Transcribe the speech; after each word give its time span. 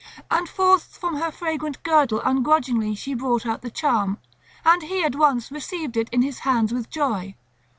And 0.31 0.49
forth 0.49 0.97
from 0.97 1.17
her 1.17 1.29
fragrant 1.29 1.83
girdle 1.83 2.23
ungrudgingly 2.25 2.95
she 2.95 3.13
brought 3.13 3.45
out 3.45 3.61
the 3.61 3.69
charm; 3.69 4.17
and 4.65 4.81
he 4.81 5.03
at 5.03 5.13
once 5.15 5.51
received 5.51 5.95
it 5.95 6.09
in 6.09 6.23
his 6.23 6.39
hands 6.39 6.73
with 6.73 6.89
joy. 6.89 7.35